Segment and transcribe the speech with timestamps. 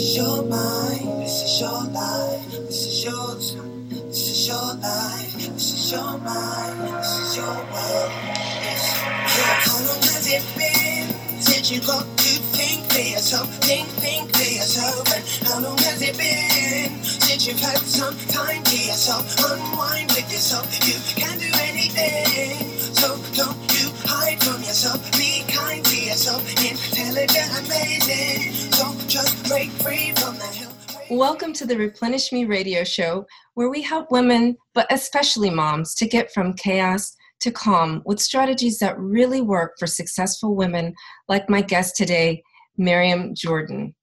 [0.00, 5.32] is your mind, this is your life, this is your time, This is your life,
[5.34, 8.12] this is your mind, this is your world.
[8.64, 8.96] Yes.
[9.66, 11.06] How long has it been
[11.40, 15.04] since you got to think for yourself, think, think for yourself?
[15.14, 20.32] And how long has it been since you've had some time to yourself, unwind with
[20.32, 20.64] yourself?
[20.88, 22.56] You can do anything,
[23.00, 25.00] so don't you hide from yourself.
[25.12, 28.52] Be kind to yourself, intelligent, amazing.
[28.52, 30.70] So just break free from the hill.
[31.08, 33.24] Welcome to the Replenish Me radio show,
[33.54, 38.78] where we help women, but especially moms, to get from chaos to calm with strategies
[38.80, 40.92] that really work for successful women,
[41.26, 42.42] like my guest today,
[42.76, 43.94] Miriam Jordan.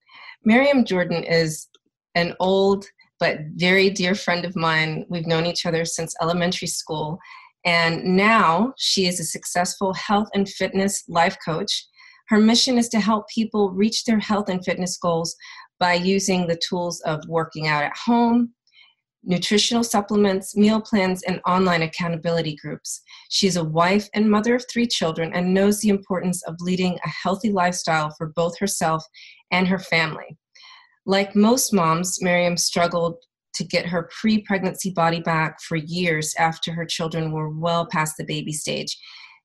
[0.43, 1.67] Miriam Jordan is
[2.15, 2.87] an old
[3.19, 5.05] but very dear friend of mine.
[5.09, 7.19] We've known each other since elementary school,
[7.65, 11.85] and now she is a successful health and fitness life coach.
[12.29, 15.35] Her mission is to help people reach their health and fitness goals
[15.79, 18.53] by using the tools of working out at home,
[19.23, 23.01] nutritional supplements, meal plans, and online accountability groups.
[23.29, 27.09] She's a wife and mother of three children and knows the importance of leading a
[27.09, 29.03] healthy lifestyle for both herself
[29.51, 30.37] and her family.
[31.05, 33.15] Like most moms, Miriam struggled
[33.57, 38.15] to get her pre pregnancy body back for years after her children were well past
[38.17, 38.97] the baby stage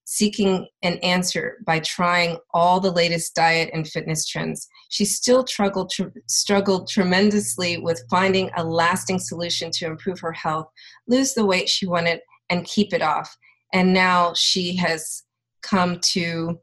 [0.05, 4.69] seeking an answer by trying all the latest diet and fitness trends.
[4.91, 10.67] She still struggled, tr- struggled tremendously with finding a lasting solution to improve her health,
[11.07, 13.35] lose the weight she wanted, and keep it off.
[13.73, 15.23] And now she has
[15.63, 16.61] come to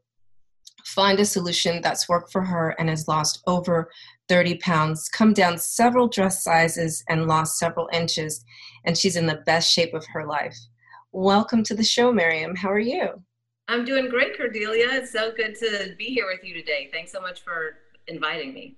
[0.84, 3.90] find a solution that's worked for her and has lost over
[4.30, 8.44] 30 pounds, come down several dress sizes, and lost several inches.
[8.84, 10.56] And she's in the best shape of her life.
[11.10, 12.54] Welcome to the show, Miriam.
[12.54, 13.24] How are you?
[13.66, 14.86] I'm doing great, Cordelia.
[14.92, 16.88] It's so good to be here with you today.
[16.92, 18.76] Thanks so much for inviting me.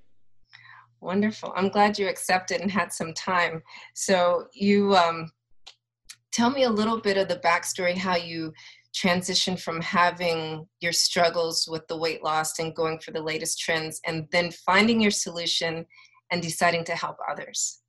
[1.03, 1.53] Wonderful.
[1.55, 3.63] I'm glad you accepted and had some time.
[3.93, 5.31] So, you um,
[6.33, 8.55] tell me a little bit of the backstory how you
[8.95, 14.01] transitioned from having your struggles with the weight loss and going for the latest trends
[14.07, 15.87] and then finding your solution
[16.31, 17.83] and deciding to help others.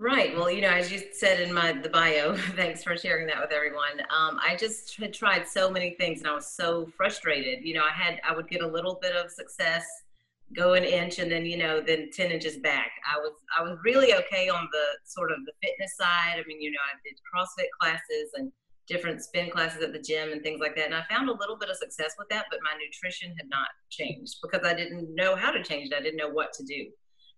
[0.00, 0.34] Right.
[0.34, 3.52] Well, you know, as you said in my the bio, thanks for sharing that with
[3.52, 4.00] everyone.
[4.08, 7.62] Um, I just had tried so many things, and I was so frustrated.
[7.62, 9.84] You know, I had I would get a little bit of success,
[10.56, 12.92] go an inch, and then you know, then ten inches back.
[13.06, 16.36] I was I was really okay on the sort of the fitness side.
[16.38, 18.50] I mean, you know, I did CrossFit classes and
[18.90, 21.56] different spin classes at the gym and things like that, and I found a little
[21.56, 22.46] bit of success with that.
[22.50, 25.96] But my nutrition had not changed because I didn't know how to change it.
[25.96, 26.90] I didn't know what to do.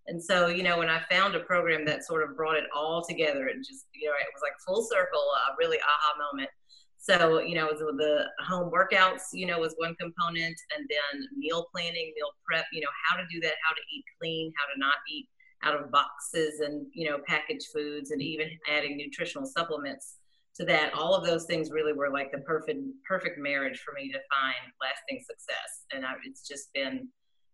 [0.09, 3.05] And so, you know, when I found a program that sort of brought it all
[3.09, 6.51] together and just, you know, it was like full circle, a really aha moment.
[6.99, 12.13] So, you know, the home workouts, you know, was one component, and then meal planning,
[12.17, 14.95] meal prep, you know, how to do that, how to eat clean, how to not
[15.11, 15.29] eat
[15.65, 20.19] out of boxes and, you know, packaged foods, and even adding nutritional supplements
[20.57, 20.93] to that.
[20.95, 24.73] All of those things really were like the perfect, perfect marriage for me to find
[24.81, 25.85] lasting success.
[25.93, 27.09] And I, it's just been,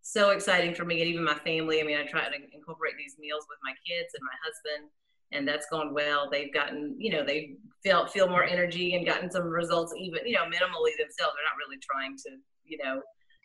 [0.09, 1.81] so exciting for me and even my family.
[1.81, 4.91] I mean, I try to incorporate these meals with my kids and my husband,
[5.33, 6.31] and that's gone well.
[6.31, 10.33] They've gotten, you know, they feel feel more energy and gotten some results, even you
[10.33, 11.35] know, minimally themselves.
[11.37, 12.31] They're not really trying to,
[12.65, 13.03] you know,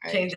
[0.09, 0.33] change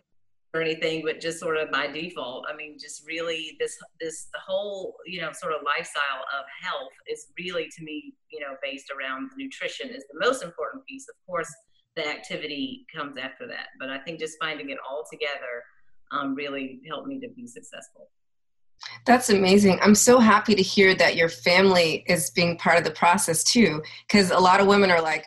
[0.57, 2.45] or anything, but just sort of by default.
[2.51, 6.91] I mean, just really this this the whole you know sort of lifestyle of health
[7.07, 11.05] is really to me, you know, based around nutrition is the most important piece.
[11.07, 11.53] Of course,
[11.95, 15.63] the activity comes after that, but I think just finding it all together
[16.11, 18.09] um, really helped me to be successful.
[19.05, 19.79] That's amazing.
[19.81, 23.81] I'm so happy to hear that your family is being part of the process too,
[24.07, 25.25] because a lot of women are like,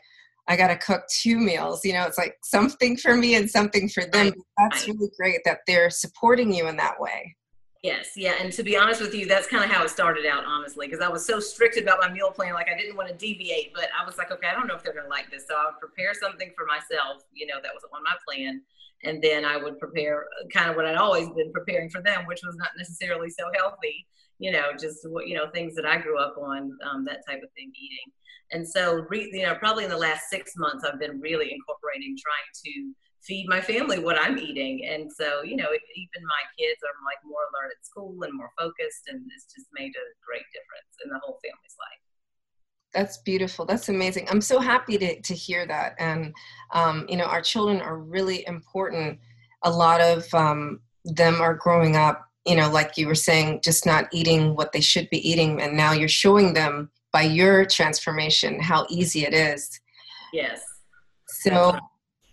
[0.48, 1.84] I got to cook two meals.
[1.84, 4.32] You know, it's like something for me and something for them.
[4.58, 7.36] That's really great that they're supporting you in that way.
[7.82, 10.44] Yes, yeah, and to be honest with you, that's kind of how it started out,
[10.44, 13.14] honestly, because I was so strict about my meal plan, like I didn't want to
[13.14, 15.46] deviate, but I was like, okay, I don't know if they're going to like this,
[15.48, 18.60] so I would prepare something for myself, you know, that was on my plan,
[19.04, 22.26] and then I would prepare uh, kind of what I'd always been preparing for them,
[22.26, 24.06] which was not necessarily so healthy,
[24.40, 27.42] you know, just what you know things that I grew up on, um, that type
[27.44, 28.10] of thing, eating.
[28.52, 32.16] And so, re- you know, probably in the last six months, I've been really incorporating
[32.18, 32.92] trying to
[33.22, 34.88] feed my family what I'm eating.
[34.90, 38.50] And so, you know, even my kids are like more alert at school and more
[38.58, 42.00] focused, and it's just made a great difference in the whole family's life.
[42.92, 43.66] That's beautiful.
[43.66, 44.26] That's amazing.
[44.28, 45.94] I'm so happy to, to hear that.
[45.98, 46.34] And
[46.72, 49.18] um, you know our children are really important.
[49.62, 53.86] A lot of um, them are growing up you know like you were saying just
[53.86, 58.60] not eating what they should be eating and now you're showing them by your transformation
[58.60, 59.80] how easy it is
[60.32, 60.62] yes
[61.26, 61.78] so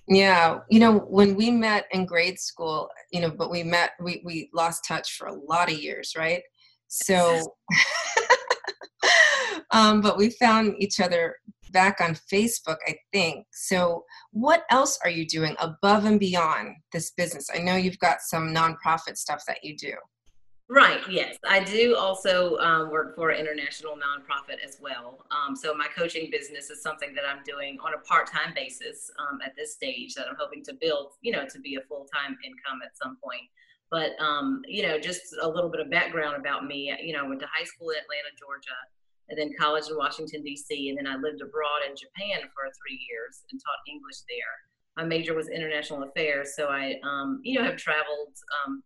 [0.09, 4.21] Yeah, you know, when we met in grade school, you know, but we met, we
[4.23, 6.41] we lost touch for a lot of years, right?
[6.87, 7.41] So,
[9.71, 11.35] um, but we found each other
[11.71, 13.45] back on Facebook, I think.
[13.51, 17.49] So, what else are you doing above and beyond this business?
[17.53, 19.93] I know you've got some nonprofit stuff that you do.
[20.69, 20.99] Right.
[21.09, 25.25] Yes, I do also um, work for an international nonprofit as well.
[25.31, 29.39] Um, so my coaching business is something that I'm doing on a part-time basis um,
[29.45, 32.81] at this stage that I'm hoping to build, you know, to be a full-time income
[32.83, 33.47] at some point.
[33.89, 36.93] But um, you know, just a little bit of background about me.
[37.01, 38.75] You know, I went to high school in Atlanta, Georgia,
[39.29, 42.99] and then college in Washington D.C., and then I lived abroad in Japan for three
[43.09, 44.55] years and taught English there.
[44.95, 48.33] My major was international affairs, so I, um, you know, have traveled
[48.65, 48.81] um,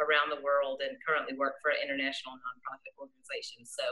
[0.00, 3.62] around the world and currently work for an international nonprofit organization.
[3.62, 3.84] So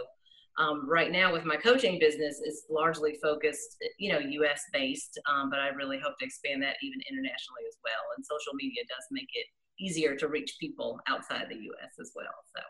[0.58, 4.64] um, right now with my coaching business, it's largely focused, you know, U.S.
[4.73, 8.02] based, um, but I really hope to expand that even internationally as well.
[8.17, 9.47] And social media does make it
[9.79, 11.93] easier to reach people outside the U.S.
[12.00, 12.35] as well.
[12.56, 12.62] So.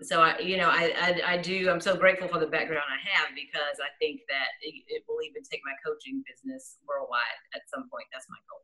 [0.00, 1.70] So I, you know, I, I, I do.
[1.70, 5.22] I'm so grateful for the background I have because I think that it, it will
[5.22, 7.20] even take my coaching business worldwide
[7.54, 8.06] at some point.
[8.12, 8.62] That's my goal.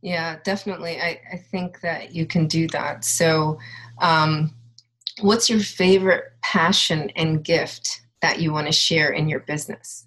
[0.00, 1.00] Yeah, definitely.
[1.00, 3.04] I, I think that you can do that.
[3.04, 3.58] So,
[4.00, 4.54] um,
[5.20, 10.06] what's your favorite passion and gift that you want to share in your business?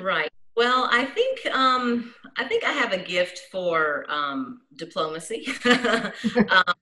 [0.00, 0.30] Right.
[0.56, 5.46] Well, I think um, I think I have a gift for um, diplomacy.
[5.64, 6.74] um,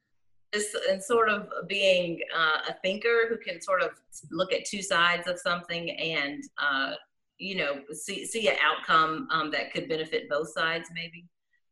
[0.90, 3.90] and sort of being uh, a thinker who can sort of
[4.30, 6.94] look at two sides of something and uh,
[7.38, 11.26] you know see see an outcome um, that could benefit both sides maybe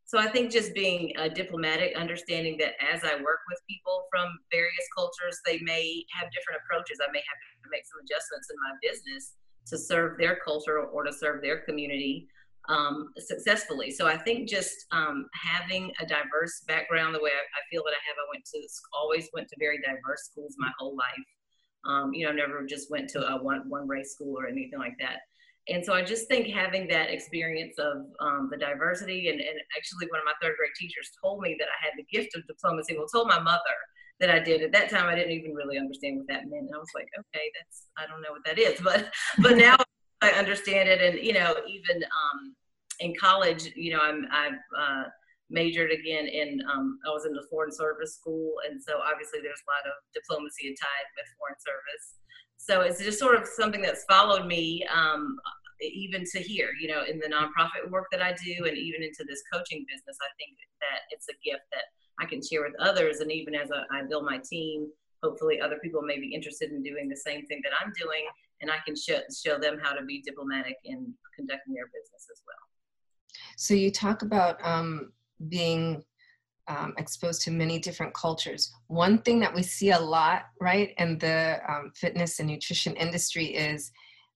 [0.07, 4.29] so I think just being uh, diplomatic, understanding that as I work with people from
[4.53, 6.99] various cultures, they may have different approaches.
[7.03, 9.35] I may have to make some adjustments in my business
[9.67, 12.29] to serve their culture or to serve their community
[12.69, 13.91] um, successfully.
[13.91, 17.95] So I think just um, having a diverse background, the way I, I, feel that
[17.95, 21.27] I have, I went to always went to very diverse schools my whole life.
[21.85, 24.97] Um, you know, never just went to a one one race school or anything like
[25.01, 25.21] that
[25.69, 30.07] and so I just think having that experience of um, the diversity, and, and, actually
[30.09, 32.97] one of my third grade teachers told me that I had the gift of diplomacy.
[32.97, 33.77] Well, told my mother
[34.21, 34.63] that I did.
[34.63, 36.67] At that time, I didn't even really understand what that meant.
[36.67, 39.77] And I was like, okay, that's I don't know what that is, but but now
[40.23, 41.01] I understand it.
[41.01, 42.55] And you know, even um,
[43.01, 45.05] in college, you know, I'm I've uh,
[45.51, 49.63] majored again in um, I was in the foreign service school, and so obviously there's
[49.67, 52.07] a lot of diplomacy tied with foreign service.
[52.57, 55.37] So it's just sort of something that's followed me um,
[55.83, 59.25] even to here you know in the nonprofit work that i do and even into
[59.29, 60.17] this coaching business.
[60.23, 61.85] I think that it's a gift that
[62.19, 63.21] i can share with others.
[63.21, 64.89] And even as I build my team
[65.23, 68.25] hopefully other people may be interested in doing the same thing that i'm doing
[68.61, 72.43] and i can show, show them how to be diplomatic in conducting their business as
[72.47, 72.67] well
[73.57, 75.13] so you talk about um,
[75.49, 76.03] being
[76.69, 78.73] um, exposed to many different cultures.
[78.89, 83.47] One thing that we see a lot, right, in the um, fitness and nutrition industry
[83.47, 83.93] is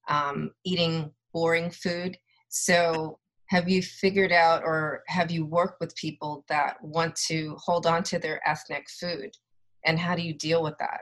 [0.08, 2.16] um, eating boring food.
[2.48, 7.84] So, have you figured out or have you worked with people that want to hold
[7.84, 9.30] on to their ethnic food?
[9.84, 11.00] And how do you deal with that?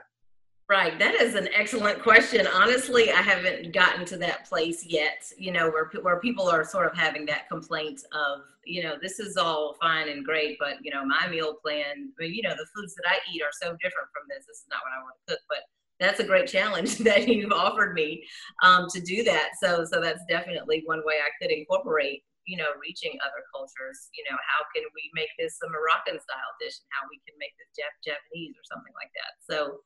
[0.69, 0.99] Right.
[0.99, 2.45] That is an excellent question.
[2.45, 6.85] Honestly, I haven't gotten to that place yet, you know, where, where people are sort
[6.85, 10.91] of having that complaint of, you know, this is all fine and great, but, you
[10.91, 14.29] know, my meal plan, you know, the foods that I eat are so different from
[14.29, 14.45] this.
[14.45, 15.41] This is not what I want to cook.
[15.49, 15.65] But
[15.99, 18.21] that's a great challenge that you've offered me
[18.61, 19.57] um, to do that.
[19.57, 24.13] So, so that's definitely one way I could incorporate, you know, reaching other cultures.
[24.13, 27.33] You know, how can we make this a Moroccan style dish and how we can
[27.41, 29.33] make this Jap- Japanese or something like that.
[29.49, 29.81] So,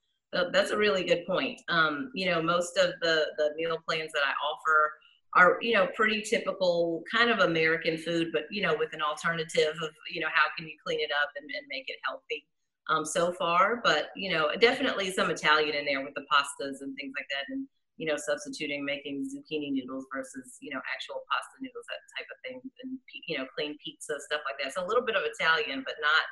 [0.52, 1.62] that's a really good point.
[1.70, 4.92] Um, you know, most of the the meal plans that I offer
[5.36, 9.76] are you know pretty typical kind of American food, but you know with an alternative
[9.82, 12.46] of you know how can you clean it up and, and make it healthy.
[12.90, 16.96] Um, so far, but you know definitely some Italian in there with the pastas and
[16.98, 17.66] things like that, and
[17.98, 22.38] you know substituting making zucchini noodles versus you know actual pasta noodles that type of
[22.44, 24.74] thing, and you know clean pizza stuff like that.
[24.74, 26.24] So a little bit of Italian, but not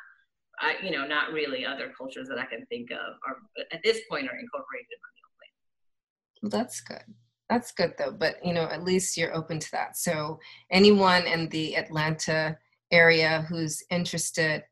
[0.61, 3.37] I, you know, not really other cultures that I can think of are
[3.71, 6.41] at this point are incorporated in my meal plan.
[6.43, 7.03] Well, that's good.
[7.49, 9.97] That's good though, but you know, at least you're open to that.
[9.97, 10.39] So
[10.71, 12.57] anyone in the Atlanta
[12.91, 14.63] area who's interested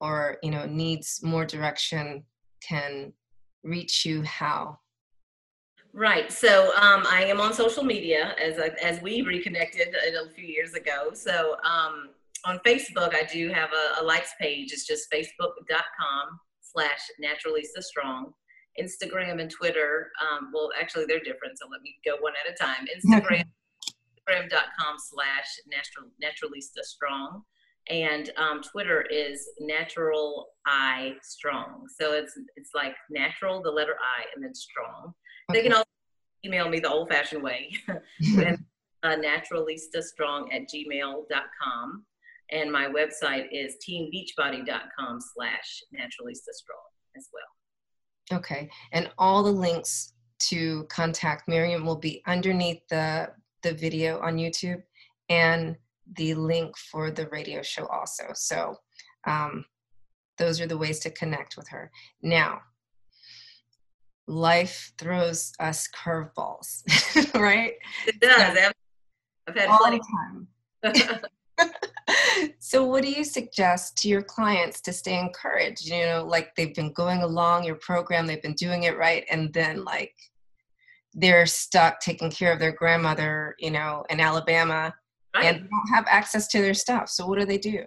[0.00, 2.24] or you know needs more direction
[2.60, 3.12] can
[3.64, 4.78] reach you how
[5.94, 6.30] Right.
[6.30, 10.74] So um, I am on social media as I, as we reconnected a few years
[10.74, 11.10] ago.
[11.14, 12.10] So um,
[12.44, 14.72] on Facebook, I do have a, a likes page.
[14.72, 18.32] It's just facebook.com slash naturalista strong.
[18.80, 21.58] Instagram and Twitter, um, well, actually, they're different.
[21.58, 22.86] So let me go one at a time.
[22.96, 23.44] Instagram,
[24.28, 27.42] Instagram.com slash natural, naturalista strong.
[27.90, 31.86] And um, Twitter is natural I strong.
[31.98, 35.14] So it's it's like natural, the letter I, and then strong.
[35.50, 35.58] Okay.
[35.58, 35.86] They can also
[36.44, 37.70] email me the old fashioned way.
[38.20, 38.58] and,
[39.02, 42.04] uh, naturalistastrong at gmail.com.
[42.50, 48.38] And my website is teambeachbody.com slash naturally naturalistastrong as well.
[48.38, 48.68] Okay.
[48.92, 50.14] And all the links
[50.50, 53.30] to contact Miriam will be underneath the,
[53.62, 54.82] the video on YouTube
[55.28, 55.76] and
[56.16, 58.24] the link for the radio show also.
[58.34, 58.76] So
[59.26, 59.64] um,
[60.38, 61.90] those are the ways to connect with her.
[62.22, 62.60] Now,
[64.26, 66.82] life throws us curveballs,
[67.34, 67.74] right?
[68.06, 68.72] It does.
[69.48, 70.00] I've had all plenty.
[70.82, 71.22] the time.
[72.58, 75.86] so what do you suggest to your clients to stay encouraged?
[75.86, 79.52] You know like they've been going along your program they've been doing it right and
[79.52, 80.14] then like
[81.14, 84.94] they're stuck taking care of their grandmother you know in alabama
[85.34, 85.54] right.
[85.54, 87.08] and don't have access to their stuff.
[87.08, 87.84] So what do they do?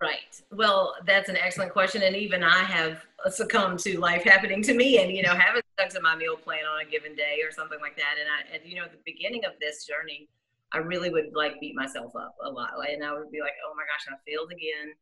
[0.00, 0.42] Right.
[0.52, 4.74] Well that's an excellent question and even i have uh, succumbed to life happening to
[4.74, 7.50] me and you know haven't stuck to my meal plan on a given day or
[7.50, 10.28] something like that and i and you know at the beginning of this journey
[10.72, 12.72] I really would like beat myself up a lot.
[12.88, 14.94] And I would be like, oh my gosh, I failed again.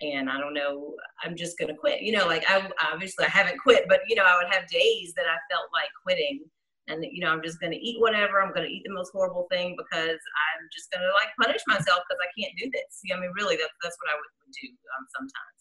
[0.00, 2.02] And I don't know, I'm just going to quit.
[2.02, 5.12] You know, like I obviously I haven't quit, but you know, I would have days
[5.16, 6.40] that I felt like quitting.
[6.88, 8.42] And you know, I'm just going to eat whatever.
[8.42, 11.62] I'm going to eat the most horrible thing because I'm just going to like punish
[11.68, 13.00] myself because I can't do this.
[13.14, 15.58] I mean, really, that's that's what I would, would do um, sometimes.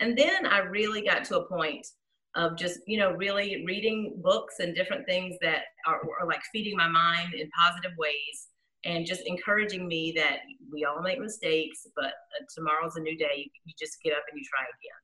[0.00, 1.86] And then I really got to a point
[2.34, 6.76] of just you know really reading books and different things that are, are like feeding
[6.76, 8.47] my mind in positive ways
[8.84, 10.38] and just encouraging me that
[10.72, 13.50] we all make mistakes, but uh, tomorrow's a new day.
[13.64, 15.00] You just get up and you try again.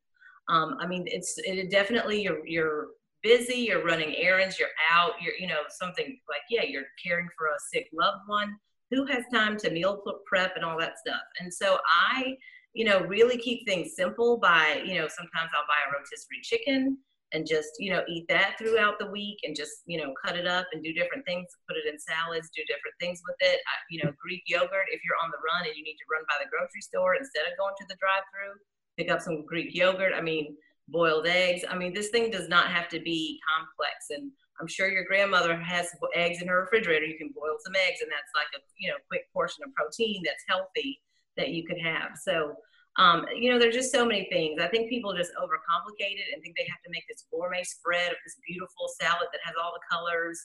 [0.48, 2.88] Um, I mean, it's it definitely you're you're
[3.22, 7.46] busy, you're running errands, you're out, you're you know something like yeah, you're caring for
[7.46, 8.54] a sick loved one.
[8.90, 11.22] Who has time to meal prep and all that stuff?
[11.40, 11.78] And so
[12.12, 12.36] I,
[12.74, 16.98] you know, really keep things simple by you know sometimes I'll buy a rotisserie chicken
[17.34, 20.46] and just you know eat that throughout the week and just you know cut it
[20.46, 23.60] up and do different things put it in salads do different things with it.
[23.66, 26.22] I, you know greek yogurt if you're on the run and you need to run
[26.30, 28.56] by the grocery store instead of going to the drive through
[28.96, 30.56] pick up some greek yogurt i mean
[30.88, 31.64] boiled eggs.
[31.68, 35.56] I mean this thing does not have to be complex and i'm sure your grandmother
[35.56, 37.06] has eggs in her refrigerator.
[37.06, 40.22] You can boil some eggs and that's like a you know quick portion of protein
[40.24, 41.00] that's healthy
[41.36, 42.12] that you could have.
[42.22, 42.54] So
[42.96, 44.62] um, you know, there's just so many things.
[44.62, 48.14] I think people just overcomplicate it and think they have to make this gourmet spread
[48.14, 50.38] of this beautiful salad that has all the colors,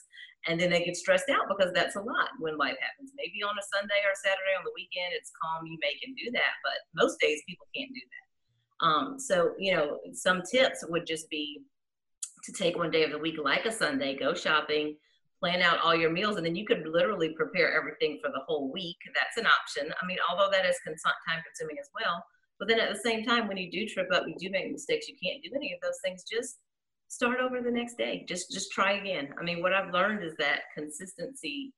[0.50, 3.14] and then they get stressed out because that's a lot when life happens.
[3.14, 6.34] Maybe on a Sunday or Saturday on the weekend, it's calm, you may can do
[6.34, 8.26] that, but most days people can't do that.
[8.82, 11.62] Um, so, you know, some tips would just be
[12.42, 14.96] to take one day of the week, like a Sunday, go shopping,
[15.38, 18.72] plan out all your meals, and then you could literally prepare everything for the whole
[18.72, 18.96] week.
[19.14, 19.92] That's an option.
[20.02, 22.24] I mean, although that is time consuming as well
[22.60, 25.08] but then at the same time, when you do trip up, you do make mistakes,
[25.08, 26.58] you can't do any of those things, just
[27.08, 28.24] start over the next day.
[28.28, 29.30] Just just try again.
[29.40, 31.72] I mean, what I've learned is that consistency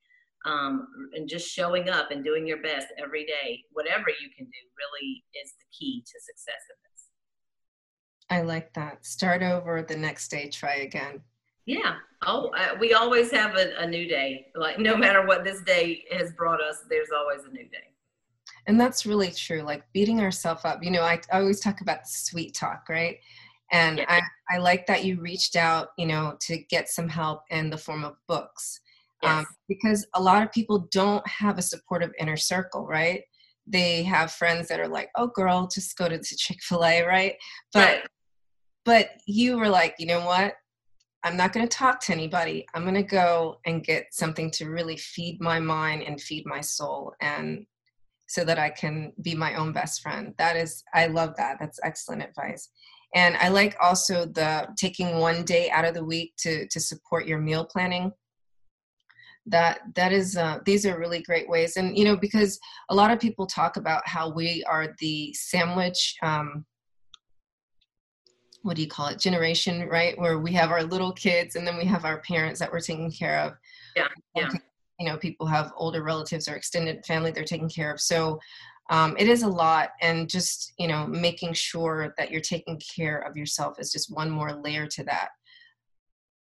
[0.44, 4.60] um, and just showing up and doing your best every day, whatever you can do,
[4.76, 7.04] really is the key to success in this.
[8.28, 9.06] I like that.
[9.06, 11.20] Start over the next day, try again.
[11.64, 11.94] Yeah.
[12.26, 14.48] Oh, uh, we always have a, a new day.
[14.56, 17.91] Like no matter what this day has brought us, there's always a new day
[18.66, 22.02] and that's really true like beating ourselves up you know I, I always talk about
[22.04, 23.18] the sweet talk right
[23.72, 24.04] and yeah.
[24.08, 27.78] I, I like that you reached out you know to get some help in the
[27.78, 28.80] form of books
[29.22, 29.38] um, yes.
[29.38, 33.22] um, because a lot of people don't have a supportive inner circle right
[33.66, 37.36] they have friends that are like oh girl just go to, to chick-fil-a right
[37.72, 38.06] but right.
[38.84, 40.54] but you were like you know what
[41.22, 44.68] i'm not going to talk to anybody i'm going to go and get something to
[44.68, 47.64] really feed my mind and feed my soul and
[48.32, 50.32] so that I can be my own best friend.
[50.38, 51.58] That is, I love that.
[51.60, 52.70] That's excellent advice.
[53.14, 57.26] And I like also the taking one day out of the week to to support
[57.26, 58.10] your meal planning.
[59.44, 62.58] That that is uh, these are really great ways, and you know because
[62.88, 66.16] a lot of people talk about how we are the sandwich.
[66.22, 66.64] Um,
[68.62, 71.76] what do you call it generation right where we have our little kids and then
[71.76, 73.54] we have our parents that we're taking care of
[73.96, 74.48] yeah yeah
[75.02, 78.00] you know people have older relatives or extended family they're taking care of.
[78.00, 78.38] So
[78.88, 83.18] um, it is a lot and just you know making sure that you're taking care
[83.18, 85.30] of yourself is just one more layer to that.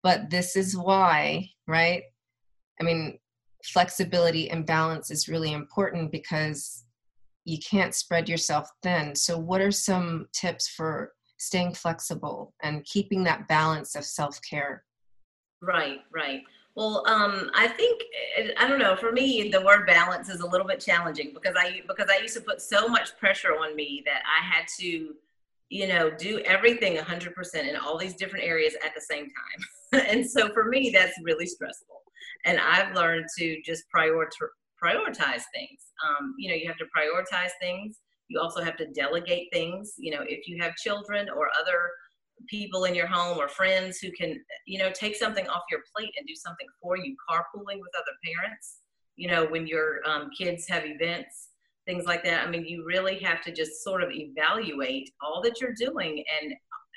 [0.02, 2.04] But this is why right?
[2.80, 3.18] I mean
[3.62, 6.84] flexibility and balance is really important because
[7.44, 9.14] you can't spread yourself thin.
[9.14, 14.82] So what are some tips for staying flexible and keeping that balance of self-care?
[15.60, 16.42] Right right
[16.76, 18.02] Well, um, I think
[18.58, 18.96] I don't know.
[18.96, 22.34] For me, the word balance is a little bit challenging because I because I used
[22.34, 25.14] to put so much pressure on me that I had to,
[25.70, 30.04] you know, do everything 100% in all these different areas at the same time.
[30.10, 32.02] and so for me, that's really stressful.
[32.44, 34.28] And I've learned to just prioritize
[34.84, 35.80] prioritize things.
[36.06, 38.00] Um, you know, you have to prioritize things.
[38.28, 39.94] You also have to delegate things.
[39.96, 41.90] You know, if you have children or other
[42.48, 46.12] people in your home or friends who can, you know, take something off your plate
[46.18, 48.78] and do something for you, carpooling with other parents,
[49.16, 51.48] you know, when your um, kids have events,
[51.86, 52.46] things like that.
[52.46, 56.52] I mean, you really have to just sort of evaluate all that you're doing and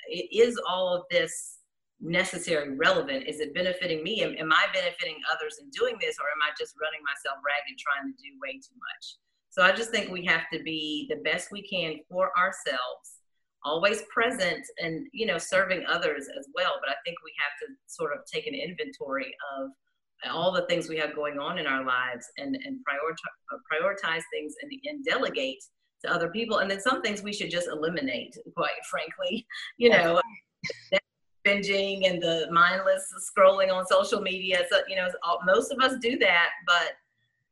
[0.08, 1.58] it is all of this
[2.00, 3.26] necessary relevant?
[3.28, 4.22] Is it benefiting me?
[4.22, 7.78] Am, am i benefiting others in doing this or am i just running myself ragged
[7.78, 9.18] trying to do way too much?
[9.50, 13.19] So i just think we have to be the best we can for ourselves
[13.64, 17.74] always present and you know serving others as well but i think we have to
[17.86, 19.70] sort of take an inventory of
[20.30, 24.22] all the things we have going on in our lives and and prioritize, uh, prioritize
[24.32, 25.62] things and, and delegate
[26.02, 29.46] to other people and then some things we should just eliminate quite frankly
[29.78, 30.20] you know
[31.46, 35.08] binging and the mindless scrolling on social media so you know
[35.44, 36.92] most of us do that but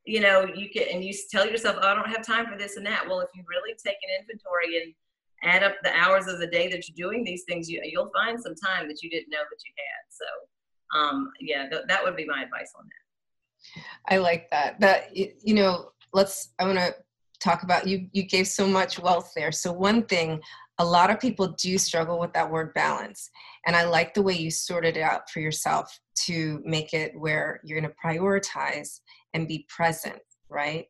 [0.05, 2.77] you know you can and you tell yourself oh, i don't have time for this
[2.77, 3.07] and that.
[3.07, 4.95] Well if you really take an inventory and
[5.43, 8.41] add up the hours of the day that you're doing these things, you, you'll find
[8.41, 10.05] some time that you didn't know that you had.
[10.11, 13.09] So, um, yeah, th- that would be my advice on that.
[14.09, 14.81] I like that.
[14.81, 16.51] That you know, let's.
[16.59, 16.95] I want to
[17.41, 18.09] talk about you.
[18.13, 19.53] You gave so much wealth there.
[19.53, 20.41] So one thing,
[20.79, 23.31] a lot of people do struggle with that word balance,
[23.67, 27.61] and I like the way you sorted it out for yourself to make it where
[27.65, 29.01] you're going to prioritize
[29.35, 30.19] and be present,
[30.49, 30.87] right,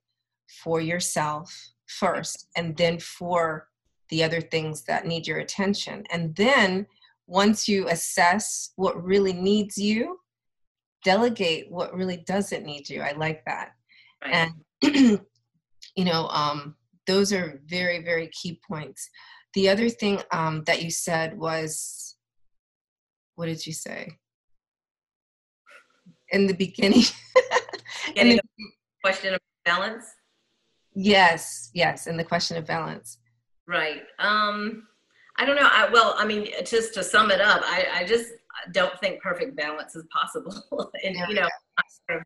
[0.63, 1.55] for yourself
[1.87, 3.69] first, and then for
[4.11, 6.05] the other things that need your attention.
[6.11, 6.87] And then
[7.27, 10.19] once you assess what really needs you,
[11.05, 13.03] delegate what really doesn't need you.
[13.03, 13.73] I like that.
[14.25, 14.51] Right.
[14.83, 15.21] And,
[15.97, 16.75] you know, um,
[17.07, 19.09] those are very, very key points.
[19.55, 22.17] The other thing um, that you said was,
[23.37, 24.11] what did you say?
[26.31, 27.05] In the beginning.
[28.17, 28.41] in the
[29.03, 30.05] question of balance?
[30.95, 33.19] Yes, yes, in the question of balance.
[33.69, 34.01] Right.
[34.19, 34.89] Um,
[35.37, 35.69] I don't know.
[35.71, 38.33] I, well, I mean, just to sum it up, I, I just
[38.73, 41.49] don't think perfect balance is possible in, yeah, you know,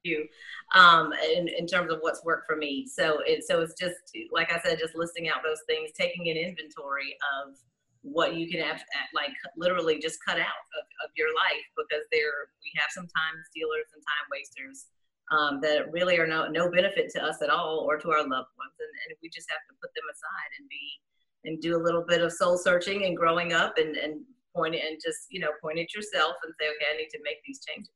[0.05, 0.27] view,
[0.75, 2.87] um, in, in terms of what's worked for me.
[2.87, 3.97] So it, so it's just,
[4.31, 7.55] like I said, just listing out those things, taking an inventory of
[8.03, 8.81] what you can have,
[9.13, 13.37] like literally just cut out of, of your life because there, we have some time
[13.51, 14.87] stealers and time wasters
[15.35, 18.55] um, that really are no, no benefit to us at all or to our loved
[18.55, 18.77] ones.
[18.79, 21.03] And, and we just have to put them aside and be,
[21.45, 24.21] and do a little bit of soul searching and growing up and, and
[24.55, 27.61] and just, you know, point at yourself and say, okay, I need to make these
[27.67, 27.91] changes.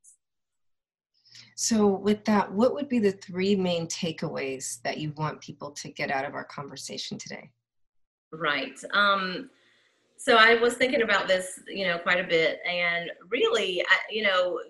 [1.54, 5.90] So, with that, what would be the three main takeaways that you want people to
[5.90, 7.50] get out of our conversation today?
[8.32, 8.78] Right.
[8.92, 9.50] Um,
[10.18, 14.22] so, I was thinking about this, you know, quite a bit, and really, I, you
[14.22, 14.60] know,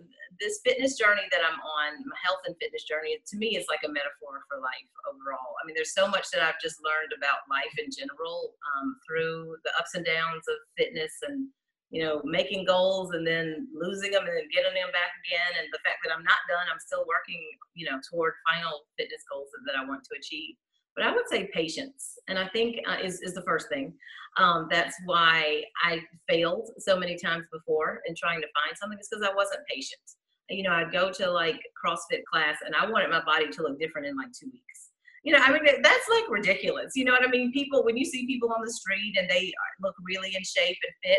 [0.40, 3.84] this fitness journey that I'm on, my health and fitness journey, to me is like
[3.84, 5.56] a metaphor for life overall.
[5.58, 9.56] I mean, there's so much that I've just learned about life in general um, through
[9.64, 11.48] the ups and downs of fitness and,
[11.90, 15.62] you know, making goals and then losing them and then getting them back again.
[15.62, 17.40] And the fact that I'm not done, I'm still working,
[17.74, 20.56] you know, toward final fitness goals that I want to achieve.
[20.96, 23.92] But I would say patience, and I think uh, is is the first thing.
[24.38, 28.98] Um, that's why I failed so many times before in trying to find something.
[28.98, 30.00] is because I wasn't patient
[30.48, 33.78] you know, I'd go to like CrossFit class and I wanted my body to look
[33.78, 34.90] different in like two weeks.
[35.24, 36.92] You know, I mean, that's like ridiculous.
[36.94, 37.50] You know what I mean?
[37.50, 40.92] People, when you see people on the street and they look really in shape and
[41.02, 41.18] fit,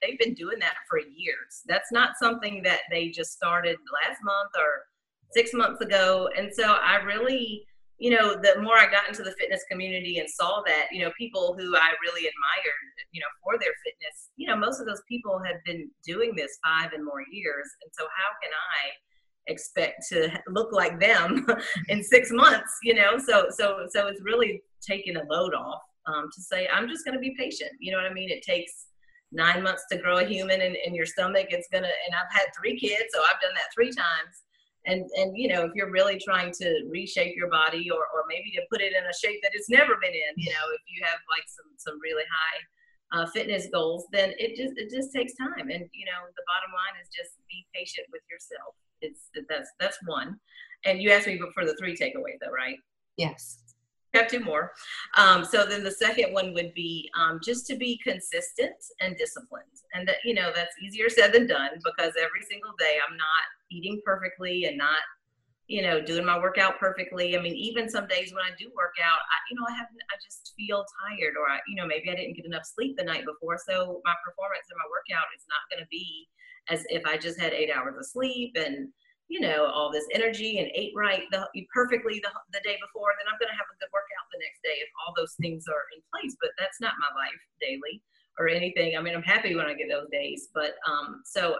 [0.00, 1.62] they've been doing that for years.
[1.66, 4.84] That's not something that they just started last month or
[5.32, 6.28] six months ago.
[6.36, 7.66] And so I really,
[7.98, 11.10] you know, the more I got into the fitness community and saw that, you know,
[11.18, 15.02] people who I really admired, you know, for their fitness, you know, most of those
[15.08, 17.66] people have been doing this five and more years.
[17.82, 21.44] And so how can I expect to look like them
[21.88, 23.18] in six months, you know?
[23.18, 27.14] So, so, so it's really taking a load off um, to say, I'm just going
[27.14, 27.72] to be patient.
[27.80, 28.30] You know what I mean?
[28.30, 28.86] It takes
[29.32, 31.48] nine months to grow a human in, in your stomach.
[31.50, 34.44] It's going to, and I've had three kids, so I've done that three times
[34.88, 38.50] and and you know if you're really trying to reshape your body or or maybe
[38.56, 41.04] to put it in a shape that it's never been in you know if you
[41.04, 42.58] have like some some really high
[43.12, 45.70] uh, fitness goals then it just it just takes time.
[45.70, 48.74] And you know the bottom line is just be patient with yourself.
[49.00, 50.36] It's that's that's one.
[50.84, 52.76] And you asked me for the three takeaways though right?
[53.16, 53.67] Yes
[54.14, 54.72] have two more.
[55.16, 59.64] Um, so then the second one would be um, just to be consistent and disciplined.
[59.94, 63.44] And that, you know, that's easier said than done because every single day I'm not
[63.70, 64.98] eating perfectly and not,
[65.66, 67.36] you know, doing my workout perfectly.
[67.36, 70.00] I mean, even some days when I do work out, I, you know, I haven't,
[70.10, 73.04] I just feel tired or I, you know, maybe I didn't get enough sleep the
[73.04, 73.58] night before.
[73.58, 76.28] So my performance in my workout is not going to be
[76.70, 78.88] as if I just had eight hours of sleep and,
[79.28, 83.28] you know, all this energy and ate right the, perfectly the, the day before, then
[83.28, 85.84] I'm going to have a good workout the next day if all those things are
[85.92, 86.36] in place.
[86.40, 88.00] But that's not my life daily
[88.38, 88.96] or anything.
[88.96, 91.56] I mean, I'm happy when I get those days, but um, so,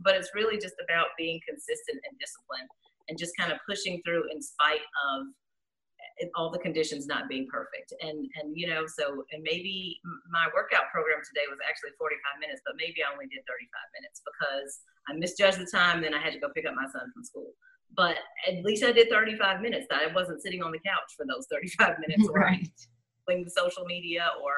[0.00, 2.70] but it's really just about being consistent and disciplined
[3.08, 5.26] and just kind of pushing through in spite of
[6.34, 7.92] all the conditions not being perfect.
[8.00, 12.60] And and you know so and maybe my workout program today was actually 45 minutes
[12.64, 16.32] but maybe i only did 35 minutes because i misjudged the time then i had
[16.32, 17.52] to go pick up my son from school.
[17.96, 19.86] But at least i did 35 minutes.
[19.90, 22.68] I wasn't sitting on the couch for those 35 minutes right.
[23.26, 24.52] playing social media or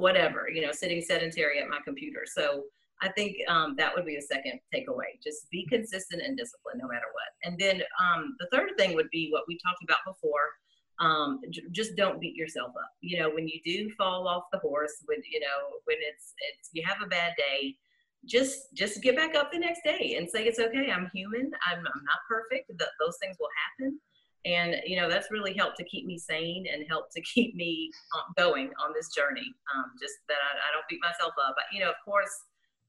[0.00, 2.24] whatever you know sitting sedentary at my computer.
[2.24, 2.64] So
[3.02, 5.20] I think um, that would be a second takeaway.
[5.22, 7.30] Just be consistent and disciplined no matter what.
[7.42, 10.56] And then um, the third thing would be what we talked about before,
[11.00, 12.90] um, j- just don't beat yourself up.
[13.00, 16.70] You know, when you do fall off the horse, when you know when it's it's
[16.72, 17.76] you have a bad day,
[18.24, 20.90] just just get back up the next day and say it's okay.
[20.90, 21.50] I'm human.
[21.70, 22.70] I'm I'm not perfect.
[22.78, 23.98] Those things will happen,
[24.44, 27.90] and you know that's really helped to keep me sane and helped to keep me
[28.36, 29.54] going on this journey.
[29.74, 31.54] Um, just that I, I don't beat myself up.
[31.56, 32.32] But, you know, of course.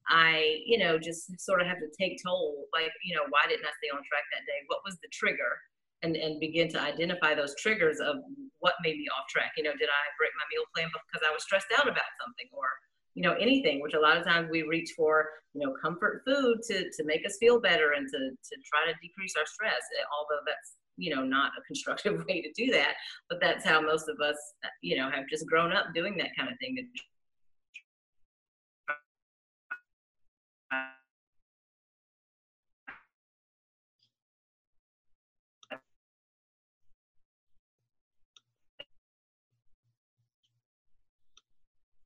[0.07, 2.69] I, you know, just sort of have to take toll.
[2.71, 4.61] Like, you know, why didn't I stay on track that day?
[4.67, 5.57] What was the trigger?
[6.05, 8.17] And, and begin to identify those triggers of
[8.59, 9.51] what made me off track.
[9.57, 12.47] You know, did I break my meal plan because I was stressed out about something
[12.53, 12.69] or,
[13.15, 16.61] you know, anything, which a lot of times we reach for, you know, comfort food
[16.69, 19.81] to, to make us feel better and to, to try to decrease our stress,
[20.13, 22.93] although that's, you know, not a constructive way to do that.
[23.29, 24.37] But that's how most of us,
[24.81, 26.77] you know, have just grown up doing that kind of thing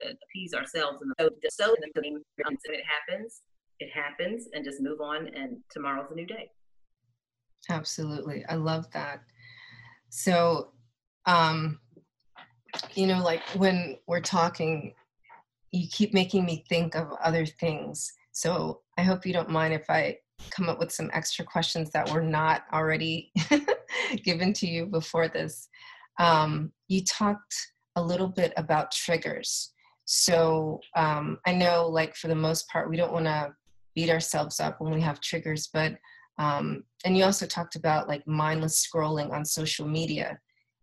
[0.02, 3.42] appease ourselves and so so it happens
[3.80, 6.50] it happens and just move on and tomorrow's a new day.
[7.70, 8.46] Absolutely.
[8.50, 9.22] I love that.
[10.10, 10.72] So
[11.26, 11.80] um
[12.94, 14.94] you know like when we're talking
[15.72, 18.12] you keep making me think of other things.
[18.32, 20.18] So i hope you don't mind if i
[20.52, 23.32] come up with some extra questions that were not already
[24.24, 25.68] given to you before this.
[26.18, 27.54] Um, you talked
[27.98, 29.74] a little bit about triggers
[30.12, 33.54] so um, I know, like for the most part, we don't want to
[33.94, 36.00] beat ourselves up when we have triggers, but
[36.40, 40.40] um, and you also talked about like mindless scrolling on social media,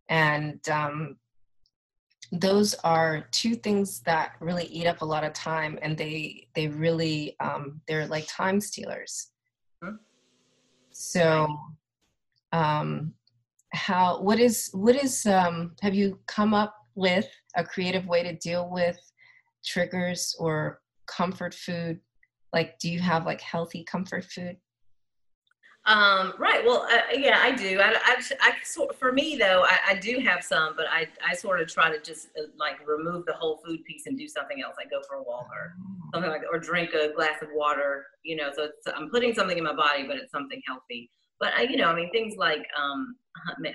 [0.08, 1.16] and um,
[2.30, 6.68] those are two things that really eat up a lot of time, and they they
[6.68, 9.32] really um, they're like time stealers.
[9.82, 9.96] Mm-hmm.
[10.92, 11.48] So,
[12.52, 13.12] um,
[13.72, 18.36] how what is what is um, have you come up with a creative way to
[18.36, 18.96] deal with
[19.66, 22.00] triggers or comfort food?
[22.52, 24.56] Like, do you have like healthy comfort food?
[25.86, 26.64] Um, right.
[26.64, 27.78] Well, uh, yeah, I do.
[27.78, 31.60] I, I, I, for me though, I, I, do have some, but I, I sort
[31.60, 34.74] of try to just uh, like remove the whole food piece and do something else.
[34.76, 35.76] Like go for a walk or
[36.12, 38.04] something like, or drink a glass of water.
[38.24, 41.08] You know, so I'm putting something in my body, but it's something healthy.
[41.38, 43.14] But I, you know, I mean, things like um,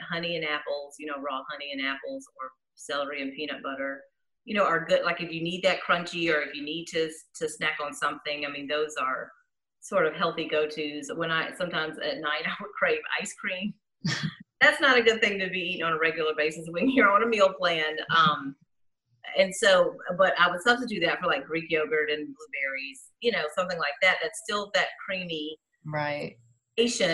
[0.10, 0.96] honey and apples.
[1.00, 4.02] You know, raw honey and apples, or celery and peanut butter
[4.46, 5.04] you know, are good.
[5.04, 8.46] Like if you need that crunchy or if you need to to snack on something,
[8.46, 9.32] I mean, those are
[9.82, 11.12] sort of healthy go-tos.
[11.16, 13.74] When I sometimes at night I would crave ice cream.
[14.62, 17.24] That's not a good thing to be eating on a regular basis when you're on
[17.24, 17.98] a meal plan.
[18.16, 18.56] Um,
[19.36, 23.46] and so, but I would substitute that for like Greek yogurt and blueberries, you know,
[23.56, 24.18] something like that.
[24.22, 26.36] That's still that creamy, right?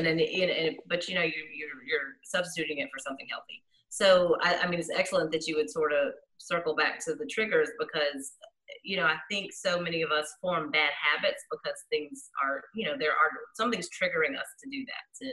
[0.05, 3.63] And, and, and but you know, you're, you're you're substituting it for something healthy.
[3.89, 7.25] So I, I mean, it's excellent that you would sort of circle back to the
[7.25, 8.33] triggers because
[8.83, 12.85] you know i think so many of us form bad habits because things are you
[12.85, 15.31] know there are something's triggering us to do that to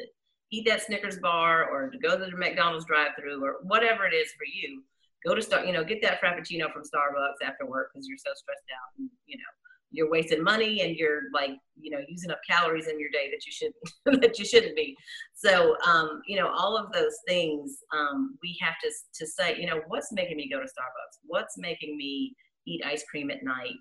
[0.55, 4.15] eat that snickers bar or to go to the mcdonald's drive through or whatever it
[4.15, 4.83] is for you.
[5.27, 8.31] Go to start you know get that frappuccino from starbucks after work because you're so
[8.37, 9.53] stressed out and you know
[9.95, 13.47] you're wasting money and you're like you know using up calories in your day that
[13.47, 14.97] you shouldn't that you shouldn't be.
[15.35, 19.67] So um, you know all of those things um, we have to to say you
[19.67, 21.19] know what's making me go to starbucks?
[21.25, 22.35] What's making me
[22.67, 23.73] eat ice cream at night?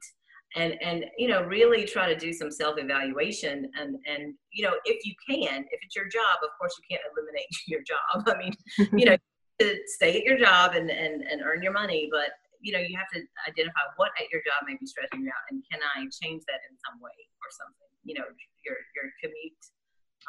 [0.56, 4.74] And and you know really try to do some self evaluation and and you know
[4.86, 8.28] if you can if it's your job of course you can't eliminate your job.
[8.28, 8.54] I mean
[8.98, 9.18] you know
[9.60, 12.30] to stay at your job and, and, and earn your money, but
[12.64, 15.44] you know, you have to identify what at your job may be stressing you out
[15.52, 17.92] and can I change that in some way or something?
[18.08, 18.28] You know,
[18.64, 19.64] your your commute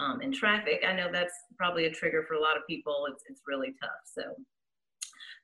[0.02, 0.82] um, in traffic.
[0.82, 3.06] I know that's probably a trigger for a lot of people.
[3.10, 4.02] It's it's really tough.
[4.04, 4.34] So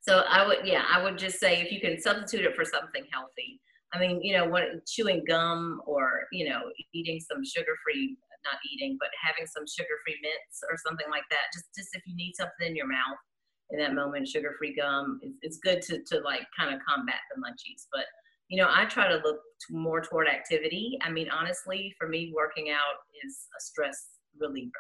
[0.03, 3.07] so I would yeah, I would just say if you can substitute it for something
[3.14, 3.62] healthy.
[3.94, 8.96] I mean, you know, what chewing gum or, you know, eating some sugar-free not eating,
[8.96, 11.53] but having some sugar-free mints or something like that.
[11.53, 13.20] Just just if you need something in your mouth
[13.70, 15.20] in that moment, sugar-free gum.
[15.22, 17.87] It's, it's good to, to like kind of combat the munchies.
[17.92, 18.04] But,
[18.48, 19.38] you know, I try to look
[19.70, 20.98] more toward activity.
[21.02, 24.70] I mean, honestly, for me, working out is a stress reliever.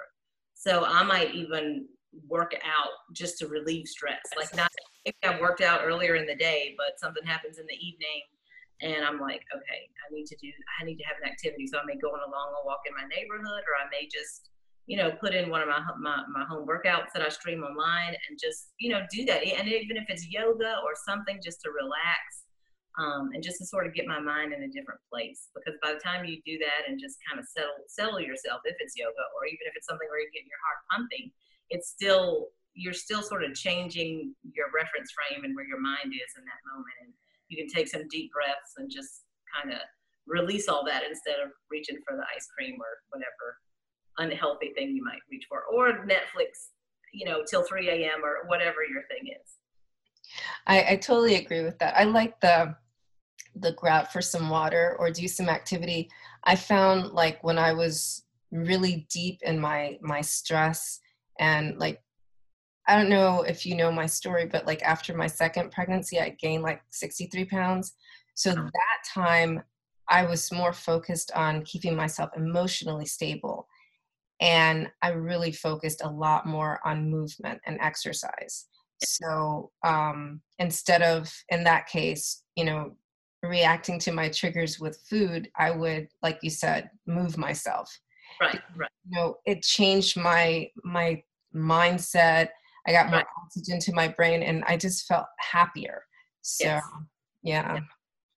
[0.54, 1.86] So I might even
[2.28, 4.20] work out just to relieve stress.
[4.36, 4.68] Like not
[5.04, 8.20] if I worked out earlier in the day, but something happens in the evening
[8.82, 10.48] and I'm like, okay, I need to do,
[10.80, 11.68] I need to have an activity.
[11.68, 14.49] So I may go on a long walk in my neighborhood, or I may just
[14.90, 18.10] you know, put in one of my, my, my home workouts that I stream online
[18.10, 19.46] and just, you know, do that.
[19.46, 22.50] And even if it's yoga or something just to relax
[22.98, 25.46] um, and just to sort of get my mind in a different place.
[25.54, 28.74] Because by the time you do that and just kind of settle, settle yourself, if
[28.82, 31.30] it's yoga or even if it's something where you're getting your heart pumping,
[31.70, 36.34] it's still, you're still sort of changing your reference frame and where your mind is
[36.34, 36.98] in that moment.
[37.06, 37.14] And
[37.46, 39.22] you can take some deep breaths and just
[39.54, 39.86] kind of
[40.26, 43.54] release all that instead of reaching for the ice cream or whatever
[44.18, 46.68] unhealthy thing you might reach for, or Netflix,
[47.12, 48.24] you know, till 3 a.m.
[48.24, 49.50] or whatever your thing is.
[50.66, 51.96] I, I totally agree with that.
[51.96, 52.74] I like the
[53.56, 56.08] the grab for some water or do some activity.
[56.44, 61.00] I found like when I was really deep in my my stress
[61.38, 62.00] and like
[62.86, 66.30] I don't know if you know my story, but like after my second pregnancy, I
[66.40, 67.94] gained like 63 pounds.
[68.34, 68.62] So uh-huh.
[68.62, 69.62] that time
[70.08, 73.68] I was more focused on keeping myself emotionally stable
[74.40, 78.66] and i really focused a lot more on movement and exercise
[79.02, 82.92] so um, instead of in that case you know
[83.42, 87.90] reacting to my triggers with food i would like you said move myself
[88.40, 91.22] right right you know it changed my my
[91.54, 92.48] mindset
[92.86, 93.26] i got more right.
[93.42, 96.02] oxygen to my brain and i just felt happier
[96.42, 96.82] so yes.
[97.42, 97.72] yeah.
[97.74, 97.80] yeah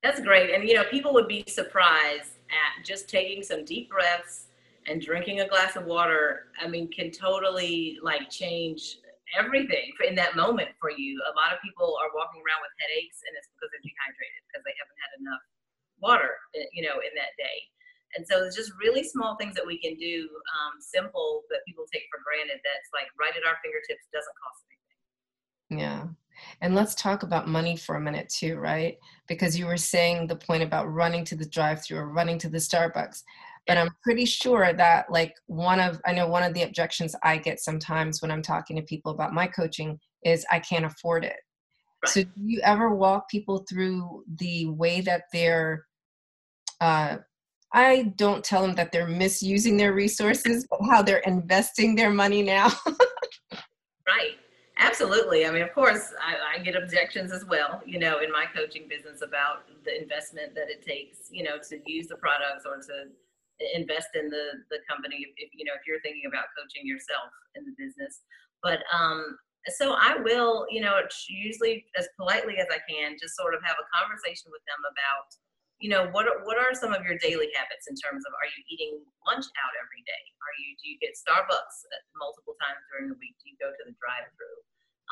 [0.02, 4.48] that's great and you know people would be surprised at just taking some deep breaths
[4.88, 8.98] and drinking a glass of water, I mean, can totally like change
[9.38, 11.18] everything in that moment for you.
[11.32, 14.64] A lot of people are walking around with headaches and it's because they're dehydrated because
[14.68, 15.44] they haven't had enough
[16.04, 17.58] water, eh, you know, in that day.
[18.14, 21.86] And so it's just really small things that we can do, um, simple that people
[21.90, 22.62] take for granted.
[22.62, 25.82] That's like right at our fingertips, doesn't cost anything.
[25.82, 26.14] Yeah.
[26.62, 28.98] And let's talk about money for a minute too, right?
[29.28, 32.58] Because you were saying the point about running to the drive-through or running to the
[32.58, 33.24] Starbucks
[33.68, 37.38] but i'm pretty sure that like one of i know one of the objections i
[37.38, 41.36] get sometimes when i'm talking to people about my coaching is i can't afford it.
[42.04, 42.10] Right.
[42.10, 45.86] so do you ever walk people through the way that they're
[46.82, 47.18] uh,
[47.74, 52.44] i don't tell them that they're misusing their resources but how they're investing their money
[52.44, 52.72] now?
[54.06, 54.38] Right.
[54.78, 55.46] Absolutely.
[55.46, 58.88] I mean of course I, I, get objections as well you know in my coaching
[58.90, 63.10] business about the investment that it takes you know to use the products or to
[63.74, 67.66] invest in the the company if, you know if you're thinking about coaching yourself in
[67.66, 68.22] the business.
[68.62, 69.38] But um
[69.80, 71.00] so i will you know
[71.32, 75.32] usually as politely as i can just sort of have a conversation with them about
[75.80, 78.60] you know what what are some of your daily habits in terms of are you
[78.72, 80.24] eating lunch out every day?
[80.40, 81.76] Are you do you get starbucks
[82.16, 83.36] multiple times during the week?
[83.44, 84.60] Do you go to the drive through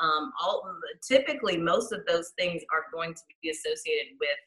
[0.00, 0.64] um, all
[1.04, 4.40] typically most of those things are going to be associated with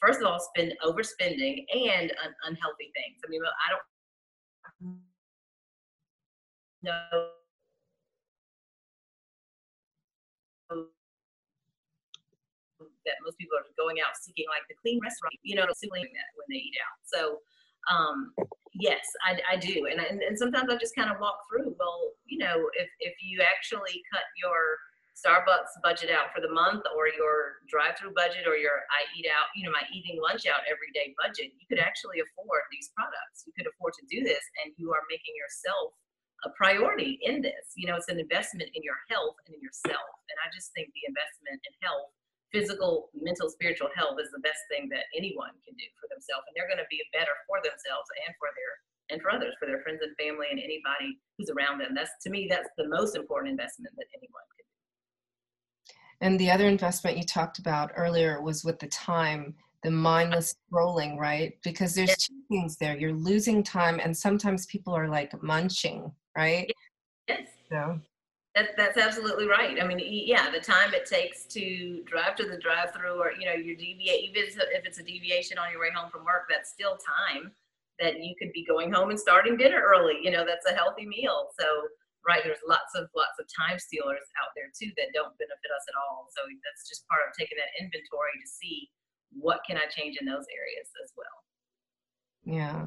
[0.00, 3.20] first of all, spend overspending and un- unhealthy things.
[3.24, 3.82] I mean, I don't
[6.82, 7.28] know
[13.06, 16.30] that most people are going out seeking like the clean restaurant, you know, simply that
[16.34, 16.98] when they eat out.
[17.06, 17.38] So,
[17.88, 18.34] um,
[18.74, 19.86] yes, I, I do.
[19.90, 23.14] And, and, and sometimes I just kind of walk through, well, you know, if, if
[23.22, 24.76] you actually cut your
[25.16, 29.48] Starbucks budget out for the month or your drive-through budget or your I eat out,
[29.56, 33.48] you know, my eating lunch out every day budget, you could actually afford these products.
[33.48, 35.96] You could afford to do this and you are making yourself
[36.44, 37.72] a priority in this.
[37.80, 40.04] You know, it's an investment in your health and in yourself.
[40.28, 42.12] And I just think the investment in health,
[42.52, 46.44] physical, mental, spiritual health is the best thing that anyone can do for themselves.
[46.44, 48.72] And they're going to be better for themselves and for their
[49.06, 51.94] and for others, for their friends and family and anybody who's around them.
[51.94, 54.66] That's to me, that's the most important investment that anyone can
[56.20, 61.18] and the other investment you talked about earlier was with the time, the mindless scrolling,
[61.18, 61.56] right?
[61.62, 62.96] Because there's two things there.
[62.96, 66.70] You're losing time, and sometimes people are like munching, right?
[67.28, 67.48] Yes.
[67.70, 68.00] So.
[68.54, 69.76] That, that's absolutely right.
[69.82, 73.52] I mean, yeah, the time it takes to drive to the drive-through, or you know,
[73.52, 76.96] you deviate, even if it's a deviation on your way home from work, that's still
[76.96, 77.52] time
[78.00, 80.14] that you could be going home and starting dinner early.
[80.22, 81.48] You know, that's a healthy meal.
[81.60, 81.66] So,
[82.26, 85.86] right, there's lots of lots of time stealers out there too that don't benefit us
[85.88, 86.28] at all.
[86.34, 88.90] So that's just part of taking that inventory to see
[89.32, 91.36] what can I change in those areas as well.
[92.44, 92.86] Yeah,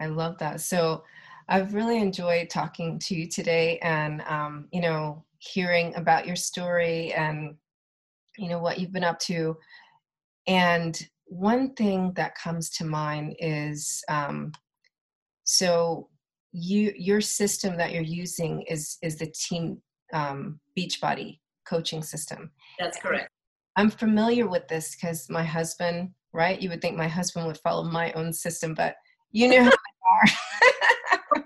[0.00, 0.60] I love that.
[0.60, 1.04] So
[1.48, 7.12] I've really enjoyed talking to you today and, um, you know, hearing about your story
[7.12, 7.54] and,
[8.38, 9.56] you know, what you've been up to.
[10.46, 14.52] And one thing that comes to mind is um,
[15.44, 16.08] so
[16.54, 22.50] you your system that you're using is is the team um, Beachbody coaching system.
[22.78, 23.28] That's correct.
[23.76, 26.60] I'm familiar with this because my husband, right?
[26.60, 28.94] You would think my husband would follow my own system, but
[29.32, 31.38] you know how they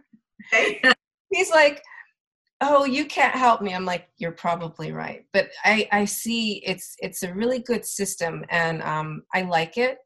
[0.52, 0.92] are.
[1.30, 1.82] He's like,
[2.60, 6.96] oh you can't help me i'm like you're probably right but i i see it's
[6.98, 9.98] it's a really good system and um i like it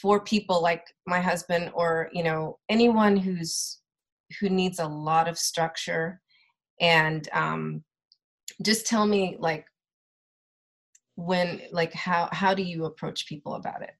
[0.00, 3.80] for people like my husband or you know anyone who's
[4.40, 6.20] who needs a lot of structure
[6.80, 7.82] and um
[8.62, 9.66] just tell me like
[11.16, 13.94] when like how how do you approach people about it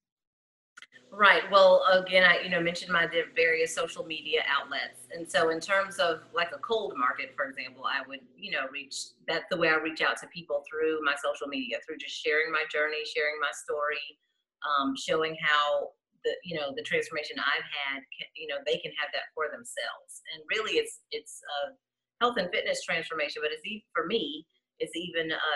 [1.17, 1.49] Right.
[1.49, 5.99] Well, again, I you know mentioned my various social media outlets, and so in terms
[5.99, 8.97] of like a cold market, for example, I would you know reach.
[9.29, 12.51] That's the way I reach out to people through my social media, through just sharing
[12.51, 14.19] my journey, sharing my story,
[14.67, 15.91] um, showing how
[16.25, 18.01] the you know the transformation I've had.
[18.17, 21.77] Can, you know they can have that for themselves, and really, it's it's a
[22.25, 24.47] health and fitness transformation, but it's even, for me,
[24.79, 25.55] it's even a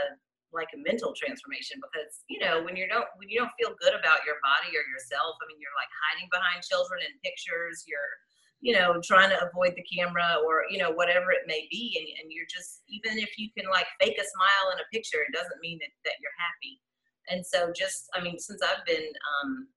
[0.53, 3.93] like a mental transformation because you know when you don't when you don't feel good
[3.93, 8.17] about your body or yourself i mean you're like hiding behind children and pictures you're
[8.61, 12.09] you know trying to avoid the camera or you know whatever it may be and,
[12.17, 15.37] and you're just even if you can like fake a smile in a picture it
[15.37, 16.81] doesn't mean that, that you're happy
[17.29, 19.69] and so just i mean since i've been um,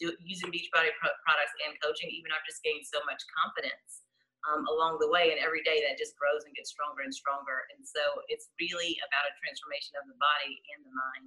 [0.00, 4.02] do, using beachbody pro- products and coaching even i've just gained so much confidence
[4.48, 5.30] um, along the way.
[5.30, 7.66] And every day that just grows and gets stronger and stronger.
[7.74, 11.26] And so it's really about a transformation of the body and the mind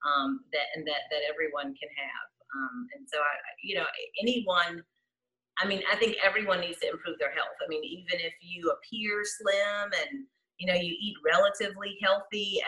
[0.00, 2.28] um, that and that that everyone can have.
[2.50, 3.32] Um, and so I,
[3.64, 3.88] you know,
[4.20, 4.84] anyone.
[5.60, 7.52] I mean, I think everyone needs to improve their health.
[7.60, 10.24] I mean, even if you appear slim and
[10.56, 12.60] you know you eat relatively healthy,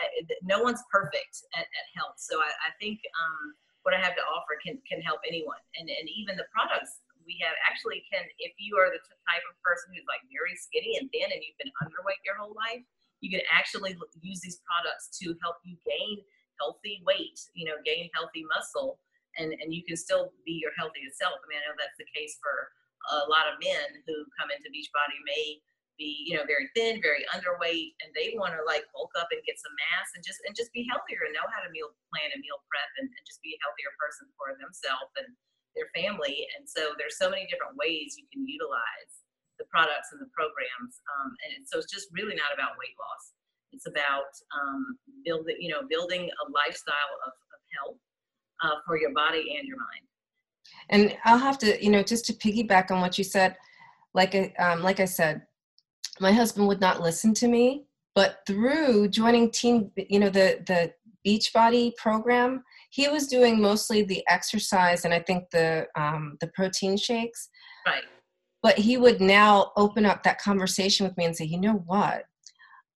[0.43, 2.17] no one's perfect at, at health.
[2.17, 5.87] So I, I think um, what I have to offer can can help anyone, and
[5.87, 9.91] and even the products we have actually can if you are the type of person
[9.91, 12.83] who's like very skinny and thin and you've been underweight your whole life
[13.23, 16.19] you can actually use these products to help you gain
[16.59, 18.99] healthy weight you know gain healthy muscle
[19.39, 21.39] and and you can still be your healthiest self.
[21.39, 22.69] I mean i know that's the case for
[23.11, 25.59] a lot of men who come into beachbody may
[25.97, 29.45] be you know very thin very underweight and they want to like bulk up and
[29.45, 32.33] get some mass and just and just be healthier and know how to meal plan
[32.33, 35.29] and meal prep and, and just be a healthier person for themselves and
[35.75, 36.47] their family.
[36.57, 39.11] And so there's so many different ways you can utilize
[39.57, 41.01] the products and the programs.
[41.17, 43.33] Um, and so it's just really not about weight loss.
[43.73, 47.99] It's about um, building, you know, building a lifestyle of, of health
[48.61, 50.05] uh, for your body and your mind.
[50.89, 53.57] And I'll have to, you know, just to piggyback on what you said,
[54.13, 55.41] like, um, like I said,
[56.19, 60.93] my husband would not listen to me, but through joining team, you know, the the
[61.25, 66.97] Beachbody program, he was doing mostly the exercise and I think the um, the protein
[66.97, 67.49] shakes.
[67.85, 68.03] Right.
[68.61, 72.25] But he would now open up that conversation with me and say, you know what?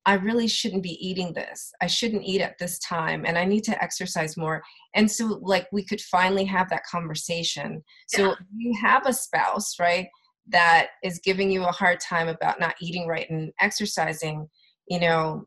[0.06, 1.73] I really shouldn't be eating this.
[1.82, 4.63] I shouldn't eat at this time and I need to exercise more.
[4.95, 7.84] And so like we could finally have that conversation.
[8.08, 10.08] So you have a spouse, right,
[10.50, 14.48] that is giving you a hard time about not eating right and exercising,
[14.88, 15.46] you know,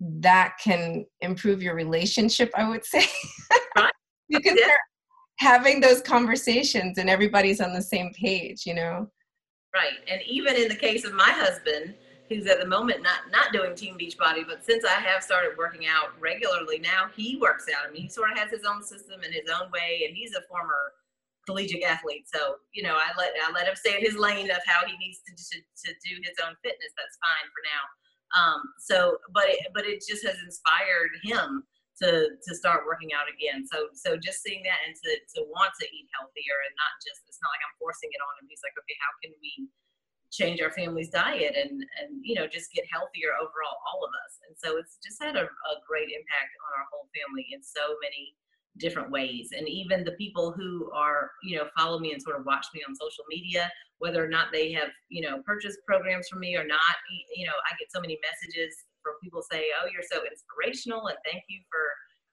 [0.00, 3.04] that can improve your relationship i would say.
[3.76, 3.92] Right.
[4.28, 4.80] you can start
[5.38, 9.08] having those conversations and everybody's on the same page you know?
[9.74, 11.94] Right and even in the case of my husband
[12.28, 15.86] who's at the moment not not doing team beachbody but since i have started working
[15.86, 17.88] out regularly now he works out.
[17.88, 20.34] I mean he sort of has his own system and his own way and he's
[20.34, 20.92] a former
[21.48, 24.60] collegiate athlete so you know i let i let him stay in his lane of
[24.68, 27.82] how he needs to, to, to do his own fitness that's fine for now
[28.36, 31.64] um, so, but it, but it just has inspired him
[32.02, 33.64] to to start working out again.
[33.66, 37.24] So so just seeing that and to to want to eat healthier and not just
[37.26, 38.46] it's not like I'm forcing it on him.
[38.46, 39.66] He's like, okay, how can we
[40.28, 44.32] change our family's diet and and you know just get healthier overall, all of us.
[44.46, 47.96] And so it's just had a, a great impact on our whole family in so
[48.04, 48.36] many
[48.78, 49.50] different ways.
[49.56, 52.82] And even the people who are you know follow me and sort of watch me
[52.88, 56.64] on social media whether or not they have you know purchased programs from me or
[56.64, 56.94] not
[57.34, 58.72] you know i get so many messages
[59.08, 61.80] from people say, "Oh, you're so inspirational," and thank you for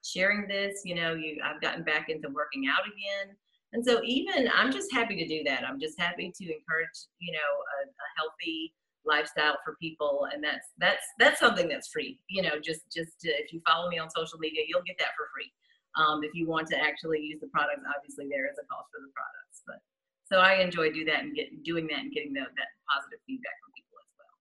[0.04, 0.82] sharing this.
[0.84, 3.36] You know, you I've gotten back into working out again.
[3.72, 5.64] And so even I'm just happy to do that.
[5.66, 8.72] I'm just happy to encourage, you know, a, a healthy
[9.04, 13.52] lifestyle for people and that's that's that's something that's free you know just just if
[13.52, 15.48] you follow me on social media you'll get that for free
[15.96, 19.00] um, if you want to actually use the products obviously there is a cost for
[19.00, 19.80] the products but
[20.24, 23.54] so i enjoy do that and get doing that and getting the, that positive feedback
[23.60, 24.34] from people as well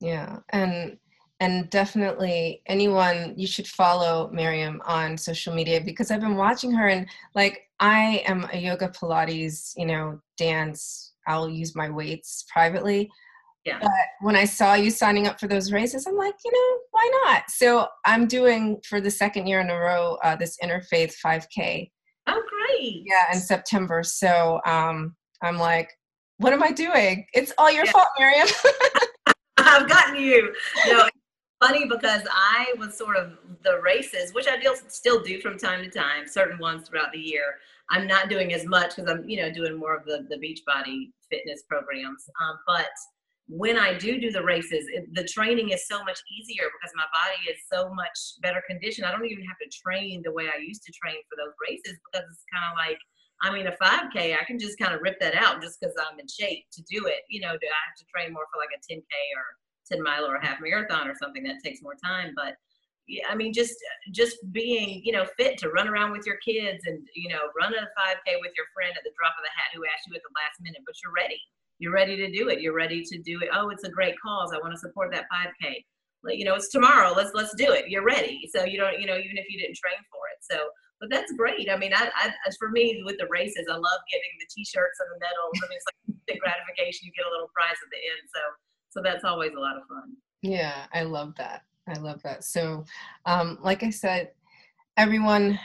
[0.00, 0.98] yeah and
[1.40, 6.88] and definitely anyone you should follow Miriam on social media because I've been watching her
[6.88, 11.12] and like I am a yoga Pilates, you know, dance.
[11.26, 13.10] I'll use my weights privately,
[13.64, 13.78] yeah.
[13.80, 13.90] But
[14.20, 17.50] when I saw you signing up for those races, I'm like, you know, why not?
[17.50, 21.90] So I'm doing for the second year in a row uh, this interfaith 5K.
[22.26, 23.02] Oh, great.
[23.06, 24.02] Yeah, in September.
[24.02, 25.90] So um, I'm like,
[26.38, 27.26] what am I doing?
[27.32, 27.92] It's all your yeah.
[27.92, 28.48] fault, Miriam.
[29.56, 30.52] I've gotten you.
[30.88, 31.08] No,
[31.62, 35.90] funny because I was sort of the races, which I still do from time to
[35.90, 37.56] time, certain ones throughout the year.
[37.90, 41.12] I'm not doing as much because I'm, you know, doing more of the the Beachbody
[41.30, 42.28] fitness programs.
[42.42, 42.88] Um, but
[43.46, 47.04] when I do do the races, it, the training is so much easier because my
[47.12, 49.06] body is so much better conditioned.
[49.06, 52.00] I don't even have to train the way I used to train for those races
[52.08, 52.98] because it's kind of like,
[53.42, 56.18] I mean, a 5K, I can just kind of rip that out just because I'm
[56.18, 57.28] in shape to do it.
[57.28, 59.44] You know, do I have to train more for like a 10K or
[59.92, 62.32] 10 mile or a half marathon or something that takes more time?
[62.34, 62.56] But
[63.04, 63.76] yeah, I mean, just
[64.16, 67.76] just being you know fit to run around with your kids and you know run
[67.76, 70.24] a 5K with your friend at the drop of the hat who asked you at
[70.24, 71.36] the last minute, but you're ready
[71.78, 72.60] you're ready to do it.
[72.60, 73.48] You're ready to do it.
[73.52, 74.52] Oh, it's a great cause.
[74.54, 75.84] I want to support that 5K.
[76.26, 77.12] You know, it's tomorrow.
[77.14, 77.88] Let's let's do it.
[77.88, 78.48] You're ready.
[78.54, 80.40] So you don't, you know, even if you didn't train for it.
[80.40, 80.56] So,
[80.98, 81.68] but that's great.
[81.68, 85.08] I mean, I, I for me with the races, I love getting the T-shirts and
[85.12, 85.52] the medals.
[85.62, 87.04] I mean, it's like the gratification.
[87.04, 88.24] You get a little prize at the end.
[88.32, 88.40] So,
[88.88, 90.16] so that's always a lot of fun.
[90.40, 91.62] Yeah, I love that.
[91.88, 92.44] I love that.
[92.44, 92.84] So,
[93.26, 94.30] um, like I said,
[94.96, 95.58] everyone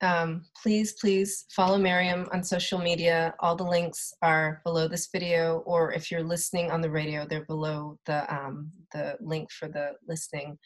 [0.00, 3.34] um, please, please follow Miriam on social media.
[3.40, 7.44] All the links are below this video, or if you're listening on the radio, they're
[7.46, 10.58] below the, um, the link for the listening.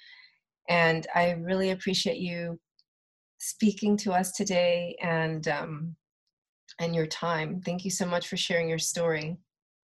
[0.69, 2.59] And I really appreciate you
[3.39, 5.97] speaking to us today and, um,
[6.79, 7.61] and your time.
[7.65, 9.39] Thank you so much for sharing your story.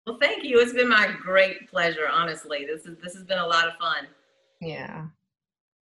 [0.08, 0.60] Well, thank you.
[0.60, 2.66] It's been my great pleasure, honestly.
[2.66, 4.08] This is this has been a lot of fun.
[4.62, 5.06] Yeah.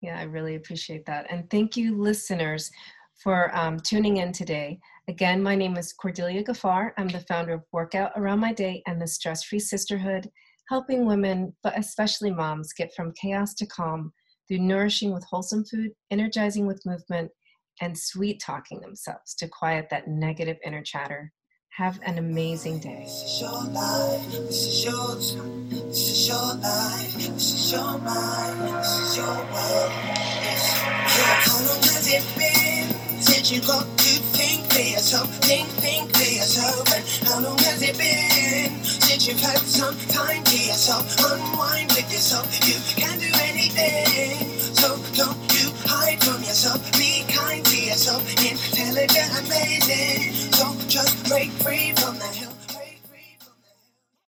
[0.01, 1.27] Yeah, I really appreciate that.
[1.29, 2.71] And thank you, listeners
[3.21, 4.79] for um, tuning in today.
[5.07, 6.91] Again, my name is Cordelia Gafar.
[6.97, 10.29] I'm the founder of Workout Around My Day and the Stress Free Sisterhood,
[10.69, 14.13] helping women, but especially moms, get from chaos to calm
[14.47, 17.31] through nourishing with wholesome food, energizing with movement,
[17.81, 21.31] and sweet talking themselves to quiet that negative inner chatter.
[21.77, 22.99] Have an amazing day.
[23.03, 24.31] This is your life.
[24.31, 25.69] This is your time.
[25.69, 27.13] This is your life.
[27.15, 28.61] This is your mind.
[28.77, 29.91] This is your world.
[30.05, 30.83] Yes.
[32.15, 33.02] It?
[33.43, 36.87] You got to think for yourself, think, think for yourself.
[36.95, 41.03] And how long has it been since you've had some time to yourself?
[41.19, 42.47] Unwind with yourself.
[42.65, 44.47] You can do anything.
[44.73, 46.79] So don't you hide from yourself.
[46.93, 48.23] Be kind to yourself.
[48.39, 50.31] Intelligent, amazing.
[50.53, 52.31] So just break free from the